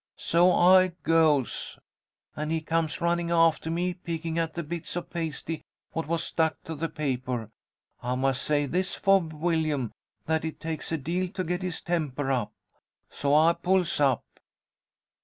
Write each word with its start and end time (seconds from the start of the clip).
So 0.17 0.51
I 0.51 0.93
goes. 1.03 1.77
And 2.35 2.51
he 2.51 2.59
comes 2.61 3.01
running 3.01 3.29
after 3.29 3.69
me, 3.69 3.93
picking 3.93 4.39
at 4.39 4.55
the 4.55 4.63
bits 4.63 4.95
of 4.95 5.11
pasty 5.11 5.61
what 5.91 6.07
was 6.07 6.23
stuck 6.23 6.59
to 6.63 6.73
the 6.73 6.89
paper; 6.89 7.51
I 8.01 8.15
must 8.15 8.41
say 8.41 8.65
this 8.65 8.95
for 8.95 9.21
Willyum, 9.21 9.91
that 10.25 10.43
it 10.43 10.59
takes 10.59 10.91
a 10.91 10.97
deal 10.97 11.27
to 11.33 11.43
get 11.43 11.61
his 11.61 11.81
temper 11.81 12.31
up. 12.31 12.51
So 13.11 13.35
I 13.35 13.53
pulls 13.53 13.99
up. 13.99 14.23